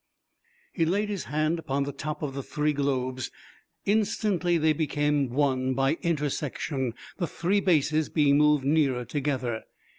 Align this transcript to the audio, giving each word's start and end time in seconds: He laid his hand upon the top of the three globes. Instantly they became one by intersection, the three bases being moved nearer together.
He 0.73 0.83
laid 0.83 1.09
his 1.09 1.25
hand 1.25 1.59
upon 1.59 1.83
the 1.83 1.91
top 1.91 2.23
of 2.23 2.33
the 2.33 2.41
three 2.41 2.73
globes. 2.73 3.29
Instantly 3.85 4.57
they 4.57 4.73
became 4.73 5.29
one 5.29 5.75
by 5.75 5.99
intersection, 6.01 6.95
the 7.19 7.27
three 7.27 7.59
bases 7.59 8.09
being 8.09 8.35
moved 8.39 8.65
nearer 8.65 9.05
together. 9.05 9.61